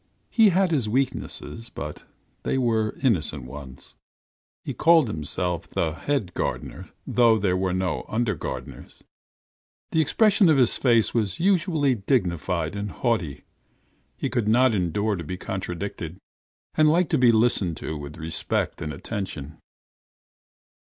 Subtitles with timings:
[0.31, 2.05] He had his weaknesses, but
[2.41, 3.93] they were innocent ones:
[4.65, 9.03] he called himself the head gardener, though there were no under gardeners;
[9.91, 13.43] the expression of his face was unusually dignified and haughty;
[14.17, 16.17] he could not endure to be contradicted,
[16.73, 19.59] and liked to be listened to with respect and attention.